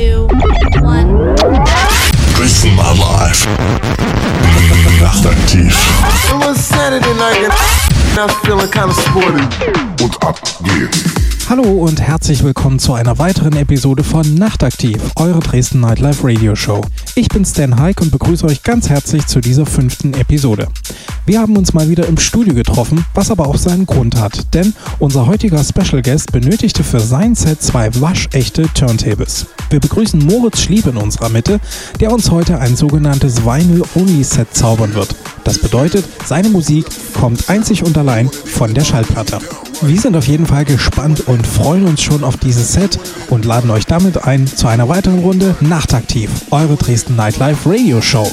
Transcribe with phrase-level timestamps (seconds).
[0.00, 0.26] two,
[0.80, 1.36] one.
[2.34, 3.40] Dresden mal live.
[5.00, 5.74] Nachtaktiv.
[6.30, 7.52] It was Saturday night
[8.10, 9.44] and I was feeling kind of sporty.
[10.02, 11.39] Und ab geht's.
[11.50, 16.80] Hallo und herzlich willkommen zu einer weiteren Episode von Nachtaktiv, eure Dresden Nightlife Radio Show.
[17.16, 20.68] Ich bin Stan Heik und begrüße euch ganz herzlich zu dieser fünften Episode.
[21.26, 24.74] Wir haben uns mal wieder im Studio getroffen, was aber auch seinen Grund hat, denn
[25.00, 29.46] unser heutiger Special Guest benötigte für sein Set zwei waschechte Turntables.
[29.70, 31.58] Wir begrüßen Moritz Schlieb in unserer Mitte,
[31.98, 35.16] der uns heute ein sogenanntes Vinyl-Only-Set zaubern wird.
[35.42, 36.86] Das bedeutet, seine Musik
[37.18, 39.40] kommt einzig und allein von der Schallplatte.
[39.82, 42.98] Wir sind auf jeden Fall gespannt und freuen uns schon auf dieses Set
[43.30, 48.30] und laden euch damit ein zu einer weiteren Runde Nachtaktiv, eure Dresden Nightlife Radio Show.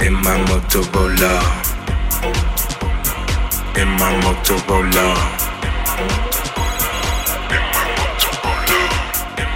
[0.00, 1.34] in my Motorola.
[3.76, 5.06] In my Motorola.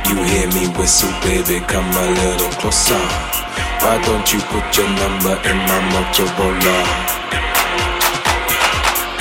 [0.09, 3.05] You hear me whistle, baby, come a little closer.
[3.83, 6.77] Why don't you put your number in my Motorola?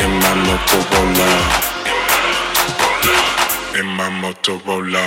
[0.04, 1.30] In my Motorola.
[3.80, 5.06] In my Motorola.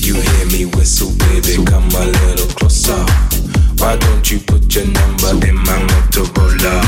[0.00, 3.49] You hear me whistle, baby, come a little closer.
[3.80, 6.82] Why don't you put your number in my Motorola?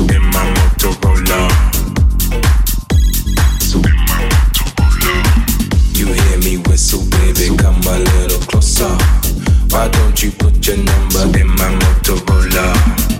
[0.00, 1.40] In my Motorola.
[3.76, 5.14] In my Motorola.
[5.98, 8.96] You hear me whistle, baby, come a little closer.
[9.68, 13.11] Why don't you put your number in my Motorola?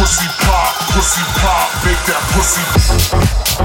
[0.00, 3.59] Pussy pop, pussy pop, make that pussy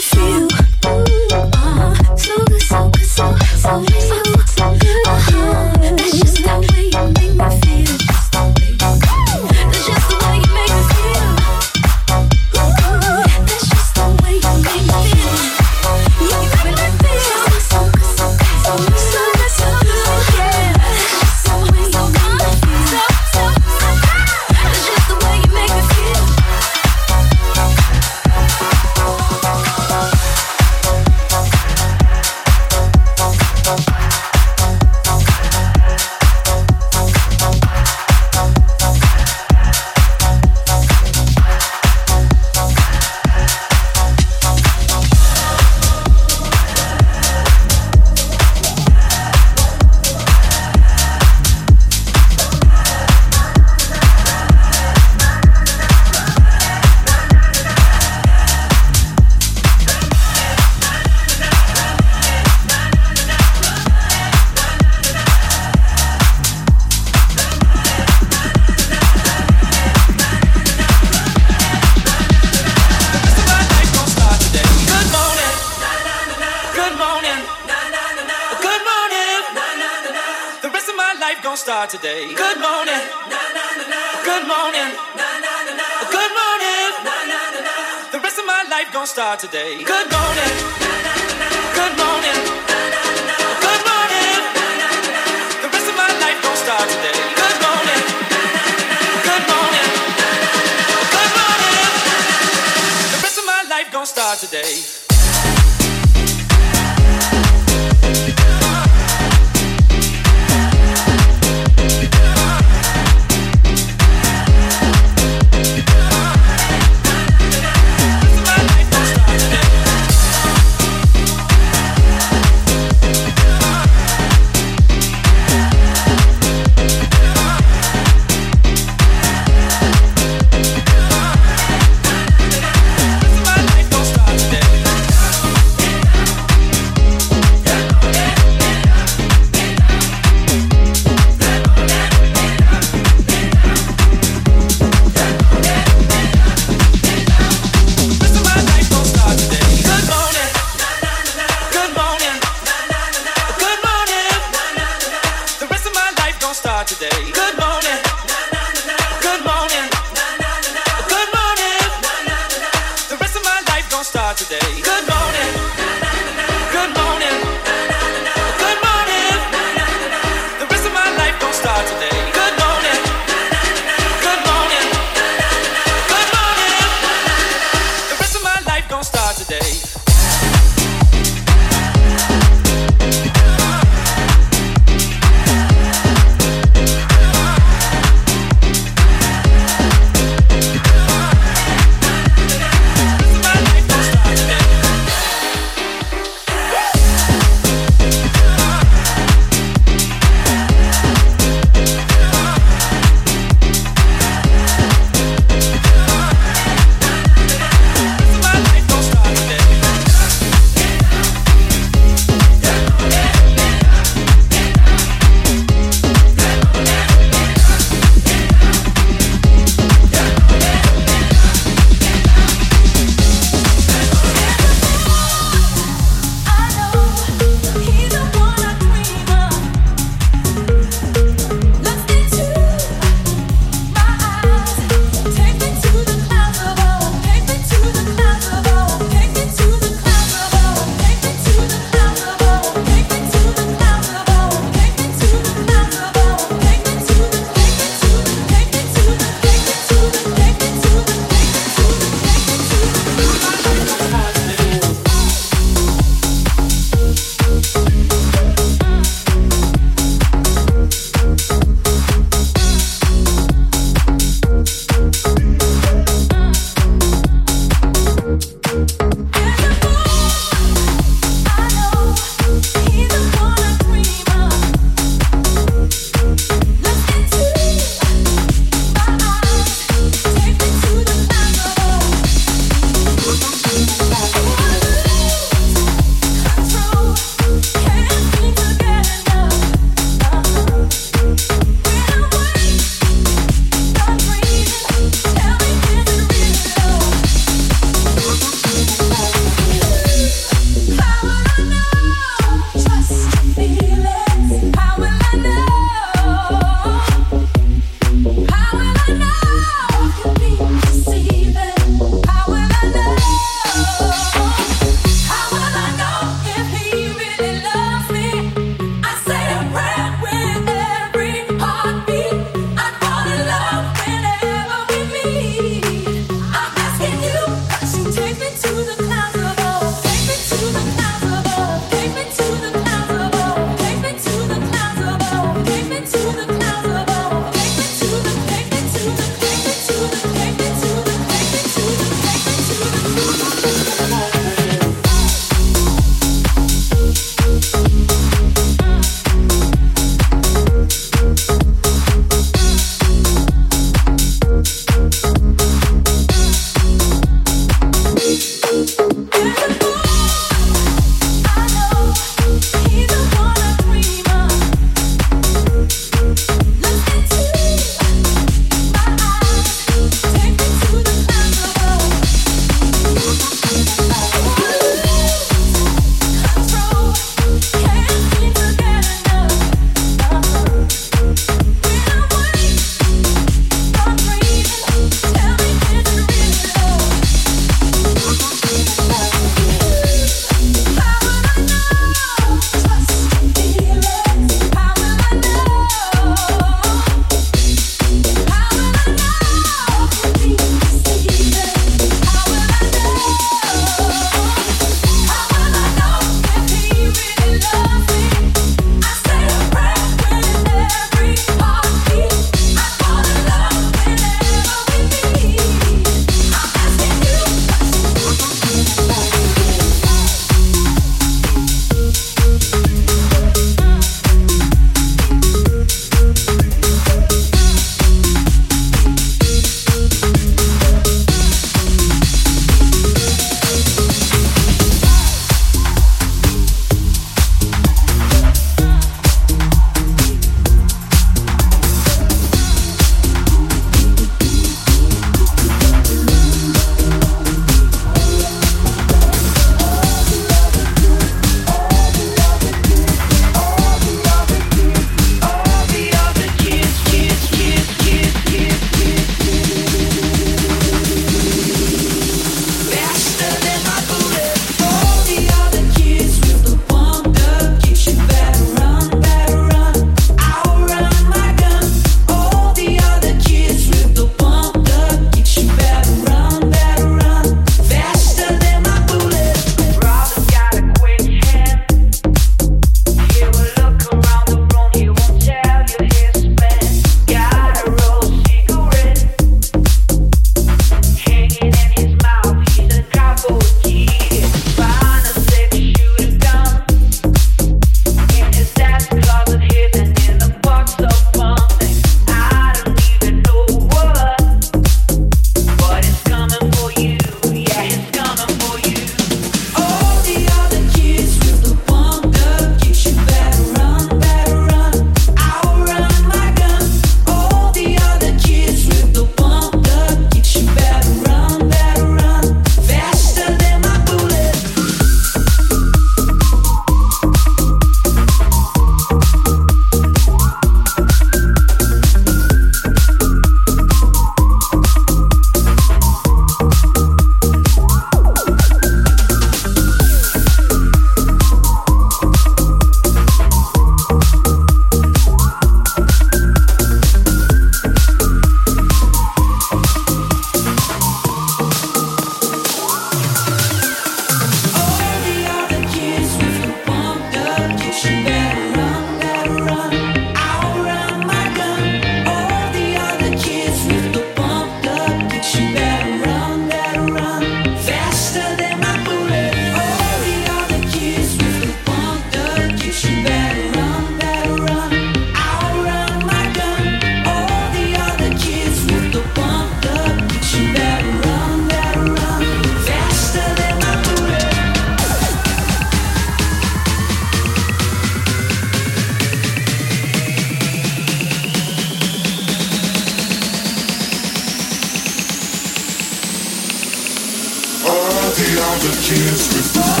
[599.11, 600.00] kids with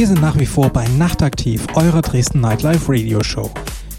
[0.00, 3.50] Wir sind nach wie vor bei Nachtaktiv, eurer Dresden Nightlife Radio Show.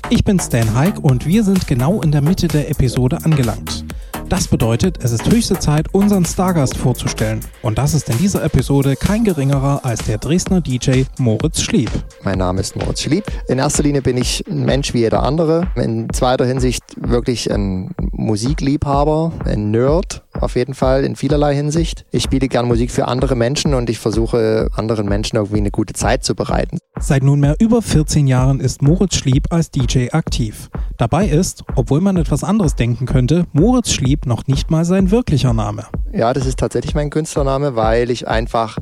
[0.10, 3.86] Ich bin Stan Heik und wir sind genau in der Mitte der Episode angelangt.
[4.28, 7.41] Das bedeutet, es ist höchste Zeit, unseren Stargast vorzustellen.
[7.62, 11.91] Und das ist in dieser Episode kein geringerer als der Dresdner DJ Moritz Schlieb.
[12.24, 13.26] Mein Name ist Moritz Schlieb.
[13.47, 15.68] In erster Linie bin ich ein Mensch wie jeder andere.
[15.76, 22.05] In zweiter Hinsicht wirklich ein Musikliebhaber, ein Nerd auf jeden Fall in vielerlei Hinsicht.
[22.11, 25.93] Ich spiele gern Musik für andere Menschen und ich versuche anderen Menschen irgendwie eine gute
[25.93, 26.79] Zeit zu bereiten.
[26.99, 30.69] Seit nunmehr über 14 Jahren ist Moritz Schlieb als DJ aktiv.
[30.97, 35.53] Dabei ist, obwohl man etwas anderes denken könnte, Moritz Schlieb noch nicht mal sein wirklicher
[35.53, 35.85] Name.
[36.13, 38.77] Ja, das ist tatsächlich mein Künstlername, weil ich einfach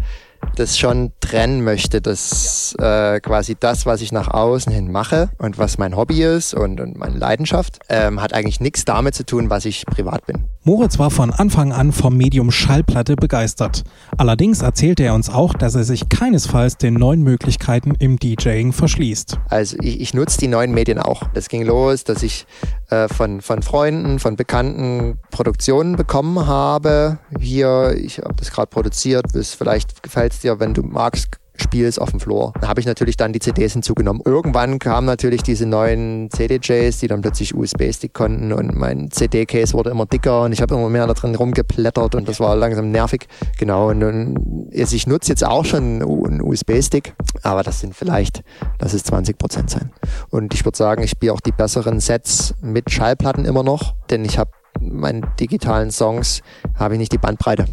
[0.55, 5.57] das schon trennen möchte, dass äh, quasi das, was ich nach außen hin mache und
[5.57, 9.49] was mein Hobby ist und, und meine Leidenschaft, ähm, hat eigentlich nichts damit zu tun,
[9.49, 10.45] was ich privat bin.
[10.63, 13.83] Moritz war von Anfang an vom Medium Schallplatte begeistert.
[14.17, 19.39] Allerdings erzählte er uns auch, dass er sich keinesfalls den neuen Möglichkeiten im DJing verschließt.
[19.49, 21.23] Also ich, ich nutze die neuen Medien auch.
[21.33, 22.45] Das ging los, dass ich
[22.89, 27.19] äh, von, von Freunden, von Bekannten Produktionen bekommen habe.
[27.39, 31.99] Hier, ich habe das gerade produziert, bis vielleicht gefällt es dir, wenn du magst, spielst
[31.99, 32.53] auf dem Floor.
[32.61, 34.21] Da habe ich natürlich dann die CDs hinzugenommen.
[34.25, 39.89] Irgendwann kamen natürlich diese neuen CDJs, die dann plötzlich USB-Stick konnten und mein CD-Case wurde
[39.89, 43.27] immer dicker und ich habe immer mehr da drin rumgeplättert und das war langsam nervig.
[43.57, 47.13] Genau, und, und also ich nutze jetzt auch schon einen USB-Stick,
[47.43, 48.43] aber das sind vielleicht,
[48.79, 49.91] lass es 20 Prozent sein.
[50.29, 54.25] Und ich würde sagen, ich spiele auch die besseren Sets mit Schallplatten immer noch, denn
[54.25, 56.41] ich habe meine digitalen Songs,
[56.75, 57.65] habe ich nicht die Bandbreite.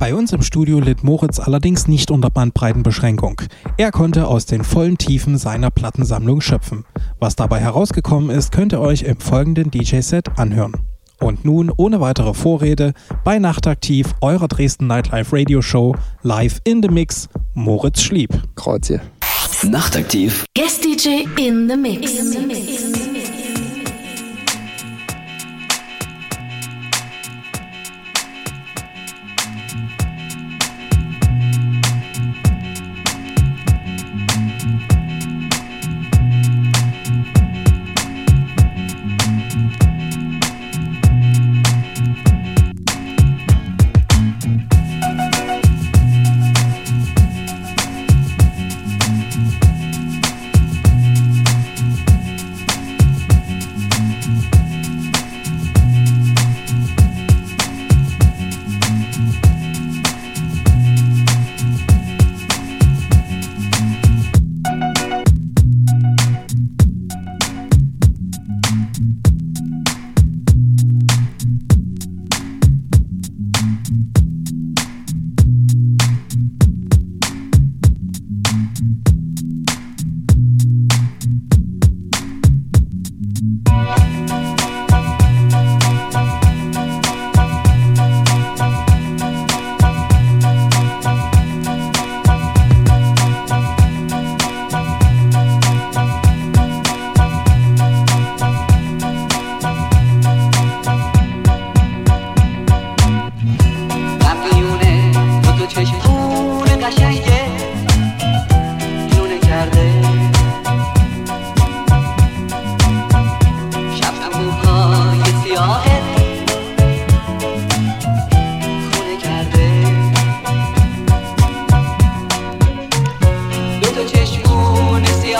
[0.00, 3.42] Bei uns im Studio litt Moritz allerdings nicht unter Bandbreitenbeschränkung.
[3.76, 6.86] Er konnte aus den vollen Tiefen seiner Plattensammlung schöpfen.
[7.18, 10.72] Was dabei herausgekommen ist, könnt ihr euch im folgenden DJ-Set anhören.
[11.20, 12.94] Und nun, ohne weitere Vorrede,
[13.24, 18.30] bei Nachtaktiv, eurer Dresden Nightlife Radio Show, live in the Mix, Moritz Schlieb.
[18.54, 18.90] Kreuz
[19.64, 20.46] Nachtaktiv.
[20.54, 22.14] Guest DJ in the mix.
[22.14, 23.09] In the mix.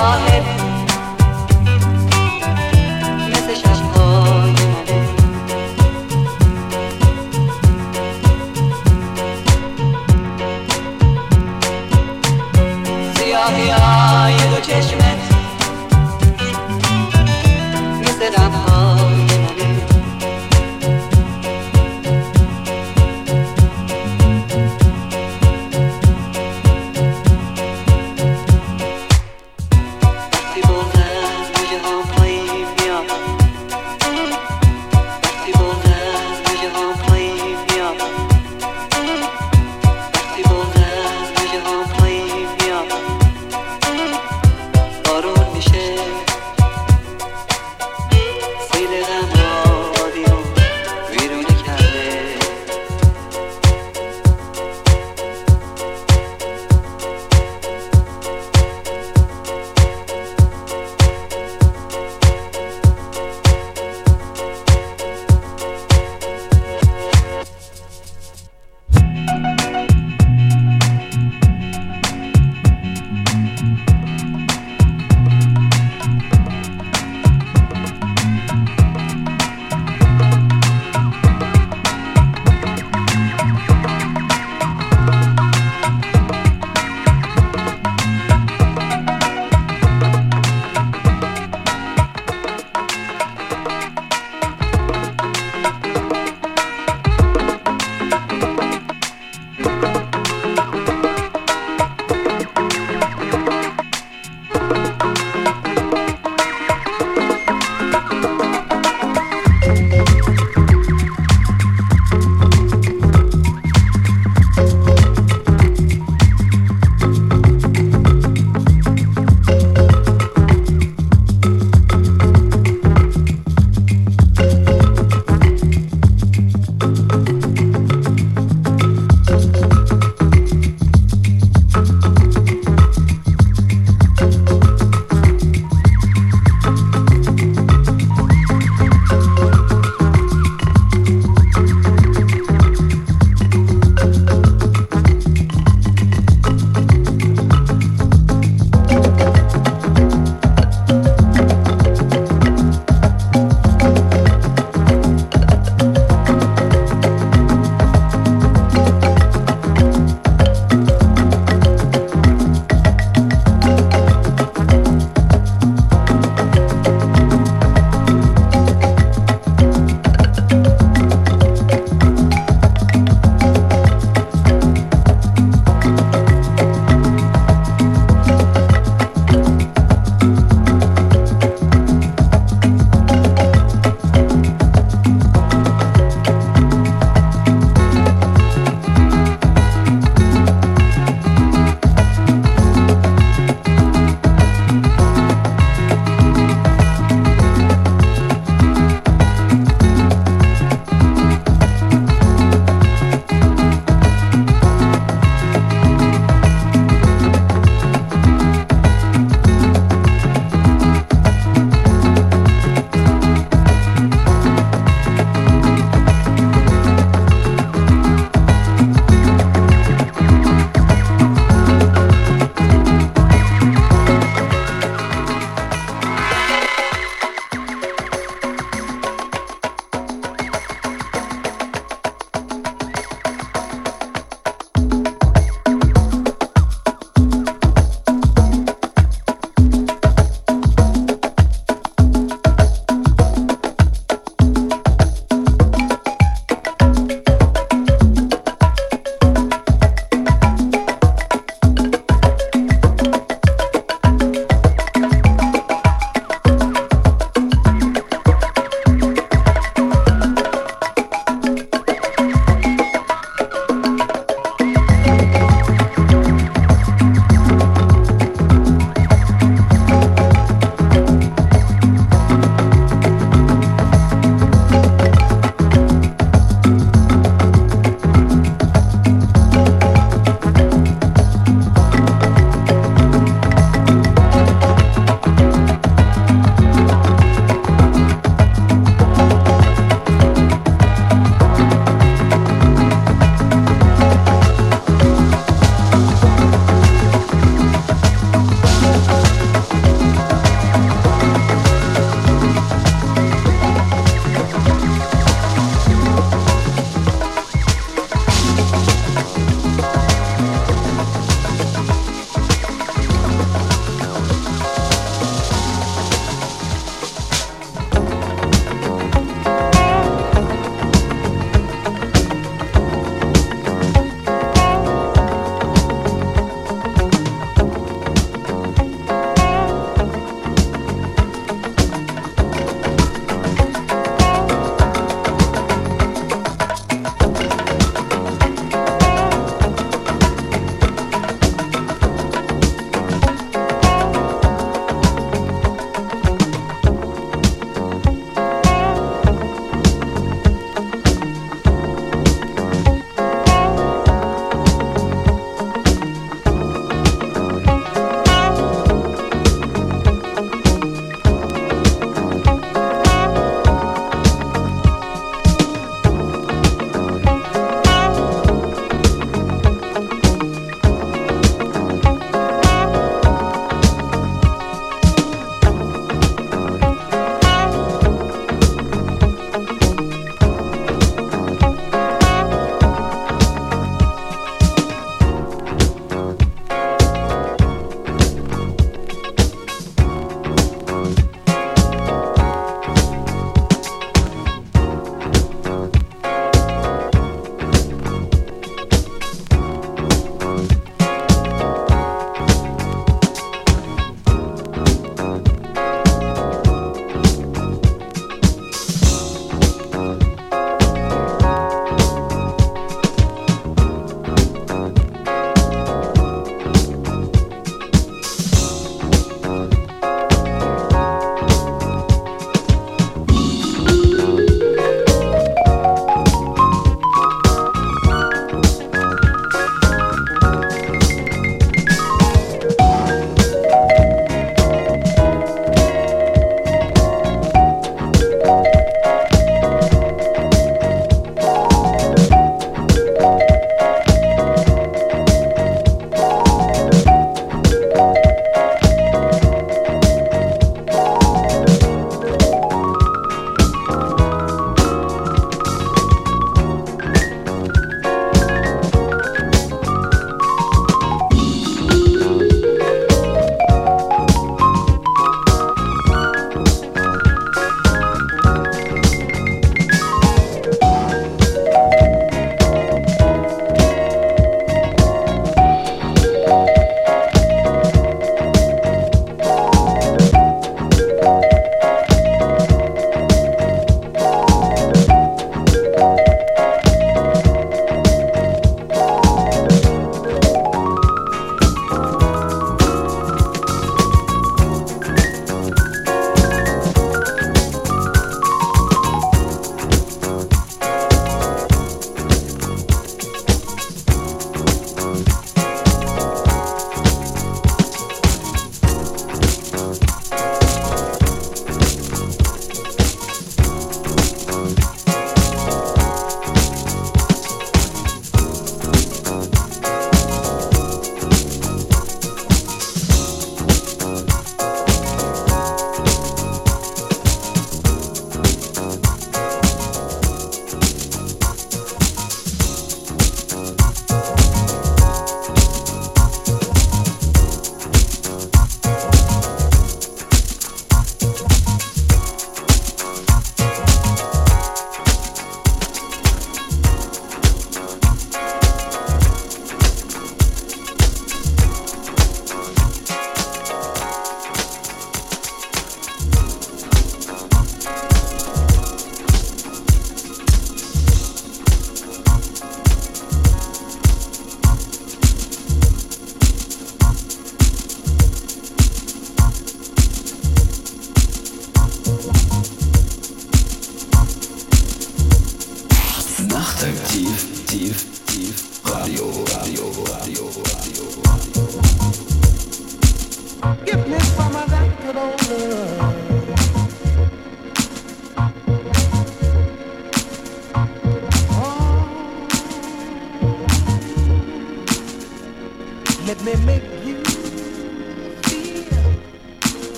[0.00, 0.59] your head.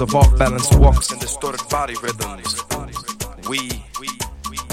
[0.00, 2.62] Of off balance walks and distorted body rhythms.
[3.48, 3.70] We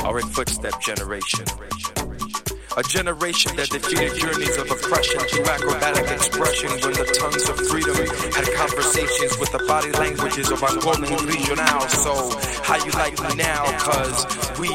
[0.03, 1.45] are a footstep generation.
[2.77, 7.95] A generation that defeated journeys of oppression through acrobatic expression when the tongues of freedom
[8.31, 11.81] had conversations with the body languages of Angolan regional.
[11.89, 12.15] So,
[12.63, 13.67] how you like me now?
[13.77, 14.23] Cause
[14.57, 14.69] we,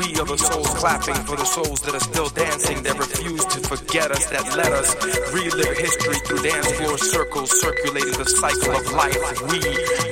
[0.00, 3.33] we are the souls clapping for the souls that are still dancing, that refuse
[3.94, 4.90] forget us, that let us
[5.30, 9.14] relive history through dance floor circles, circulating the cycle of life.
[9.46, 9.62] We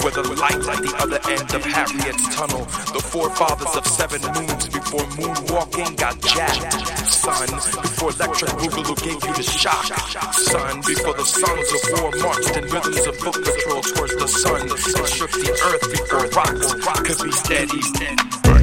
[0.06, 2.62] were the light at the other end of Harriet's tunnel,
[2.94, 6.78] the forefathers of seven moons before moonwalking got jacked.
[7.10, 7.50] Son,
[7.82, 9.82] before electric boogaloo gave you the shock.
[10.30, 14.62] Son, before the sons of war marched in rhythms of foot patrol towards the sun
[14.62, 14.78] and
[15.10, 16.70] shook the earth before rocks
[17.02, 18.61] could be steady.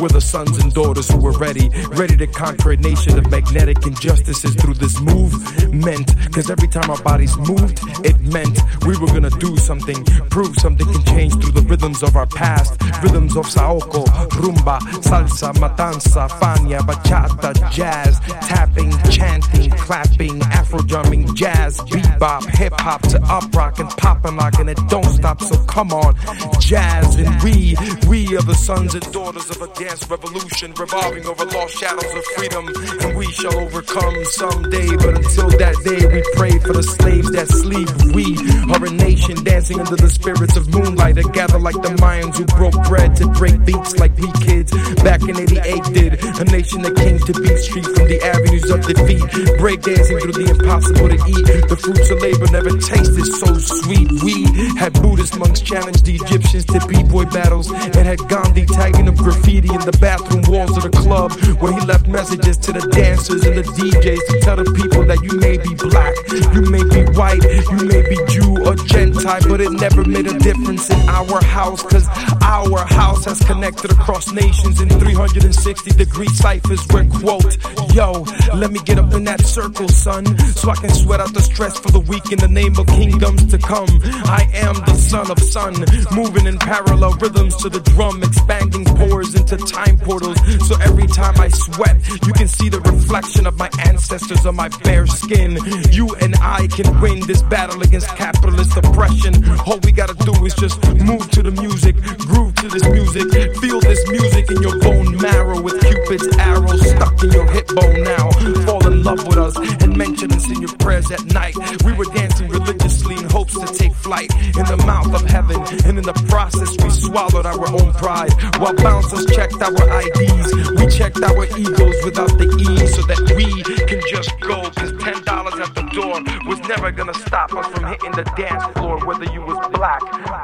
[0.00, 3.84] Were the sons and daughters who were ready, ready to conquer a nation of magnetic
[3.86, 6.14] injustices through this movement.
[6.32, 10.86] Cause every time our bodies moved, it meant we were gonna do something, prove something
[10.86, 12.80] can change through the rhythms of our past.
[13.02, 14.04] Rhythms of Saoko,
[14.40, 23.02] rumba, salsa, matanza, fania, bachata, jazz, tapping, chanting, clapping, afro drumming, jazz, bebop, hip hop
[23.02, 25.40] to up rock and pop and lock, and it don't stop.
[25.42, 26.14] So come on,
[26.60, 27.76] jazz and we,
[28.08, 32.24] we are the sons and daughters of a dance revolution, revolving over lost shadows of
[32.36, 32.64] freedom,
[33.02, 34.86] and we shall overcome someday.
[34.96, 37.90] But until that day, we pray for the slaves that sleep.
[38.14, 38.38] We
[38.70, 42.44] are a nation dancing under the spirits of moonlight that gather like the Mayans who
[42.54, 44.70] broke bread to break beats like we kids
[45.02, 46.12] back in 88 did.
[46.38, 49.26] A nation that came to beat street from the avenues of defeat,
[49.58, 51.66] breakdancing through the impossible to eat.
[51.66, 54.06] The fruits of labor never tasted so sweet.
[54.22, 54.46] We
[54.78, 59.79] had Buddhist monks challenge the Egyptians to b-boy battles and had Gandhi tagging up graffiti
[59.84, 63.62] the bathroom walls of the club where he left messages to the dancers and the
[63.62, 66.14] DJs to tell the people that you may be black,
[66.54, 70.38] you may be white, you may be Jew or Gentile, but it never made a
[70.38, 72.06] difference in our house cause
[72.42, 77.56] our house has connected across nations in 360 degree ciphers where quote,
[77.94, 78.24] yo,
[78.54, 80.24] let me get up in that circle, son,
[80.54, 83.46] so I can sweat out the stress for the week in the name of kingdoms
[83.50, 83.88] to come.
[84.26, 85.74] I am the son of sun,
[86.12, 90.36] moving in parallel rhythms to the drum, expanding pores into time portals.
[90.68, 94.68] So every time I sweat, you can see the reflection of my ancestors on my
[94.82, 95.58] bare skin.
[95.90, 99.34] You and I can win this battle against capitalist oppression.
[99.66, 103.80] All we gotta do is just move to the music, groove to this music, feel
[103.80, 108.30] this music in your bone marrow with Cupid's arrow stuck in your hip bone now.
[108.66, 111.54] Fall in love with us and mention us in your prayers at night.
[111.84, 115.98] We were dancing religiously in hopes to take flight in the mouth of heaven, and
[115.98, 120.86] in the process we swallowed our own pride while bouncers checked checked our IDs, we
[120.86, 124.62] checked our egos without the E so that we can just go.
[124.70, 128.64] Cause ten dollars at the door was never gonna stop us from hitting the dance
[128.78, 130.00] floor, whether you was black,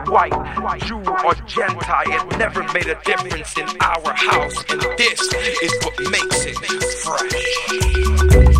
[0.08, 0.32] white,
[0.82, 2.28] Jew, or Gentile.
[2.30, 5.20] It never made a difference in our house, and this
[5.62, 6.56] is what makes it
[7.02, 8.55] fresh.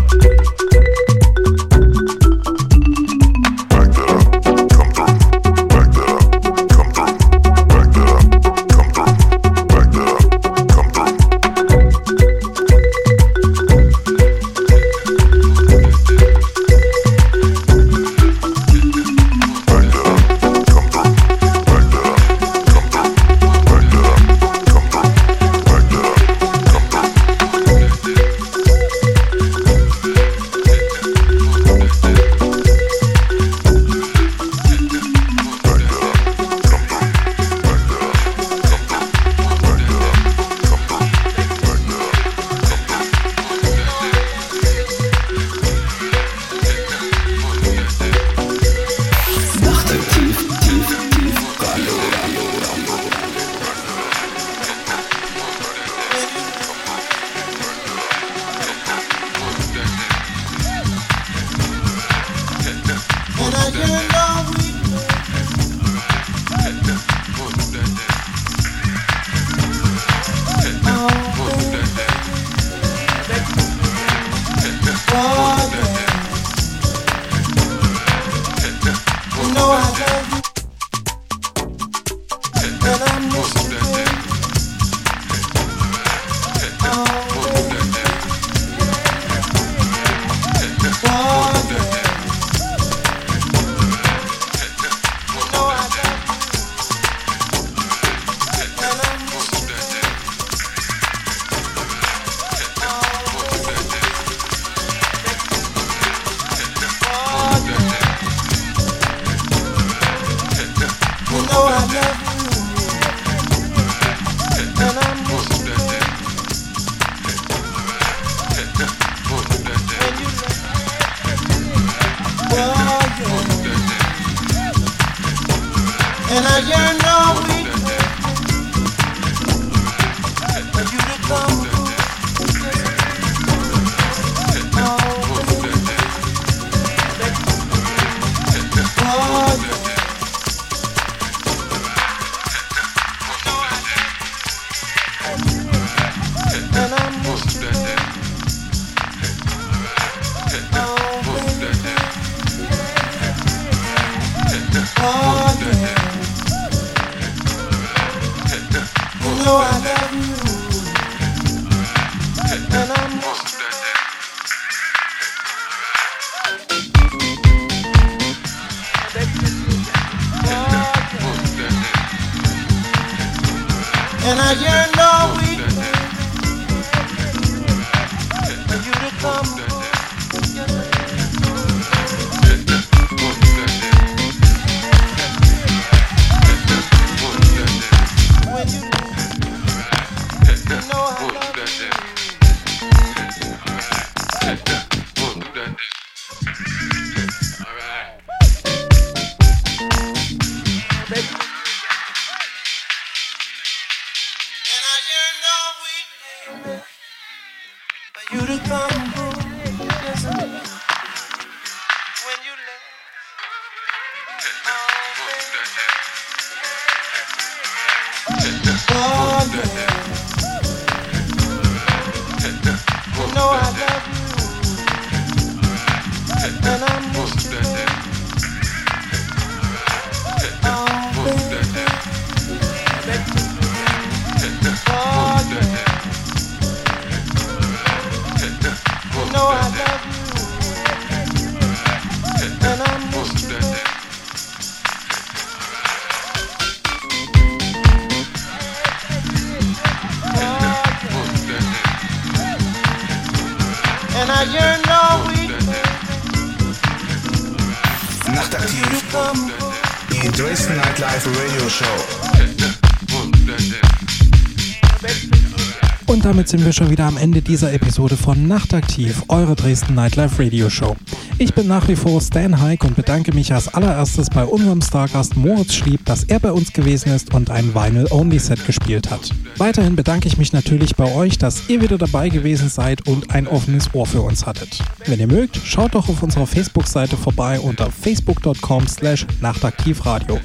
[266.47, 270.69] Damit sind wir schon wieder am Ende dieser Episode von Nachtaktiv, eure Dresden Nightlife Radio
[270.69, 270.95] Show.
[271.39, 275.35] Ich bin nach wie vor Stan Heik und bedanke mich als allererstes bei unserem Stargast
[275.35, 279.29] Moritz Schlieb, dass er bei uns gewesen ist und ein Vinyl-Only-Set gespielt hat.
[279.57, 283.47] Weiterhin bedanke ich mich natürlich bei euch, dass ihr wieder dabei gewesen seid und ein
[283.47, 284.79] offenes Ohr für uns hattet.
[285.05, 290.39] Wenn ihr mögt, schaut doch auf unserer Facebook-Seite vorbei unter facebook.com slash nachtaktivradio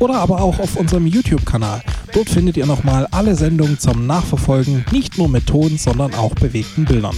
[0.00, 1.82] oder aber auch auf unserem YouTube-Kanal.
[2.16, 6.86] Dort findet ihr nochmal alle Sendungen zum Nachverfolgen, nicht nur mit Ton, sondern auch bewegten
[6.86, 7.14] Bildern.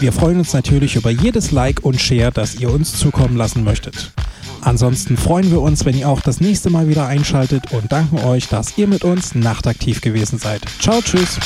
[0.00, 4.10] Wir freuen uns natürlich über jedes Like und Share, das ihr uns zukommen lassen möchtet.
[4.62, 8.48] Ansonsten freuen wir uns, wenn ihr auch das nächste Mal wieder einschaltet und danken euch,
[8.48, 10.62] dass ihr mit uns nachtaktiv gewesen seid.
[10.80, 11.38] Ciao, tschüss.